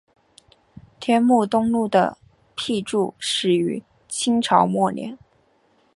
[0.99, 2.17] 天目东路的
[2.55, 5.15] 辟筑始于清朝末年。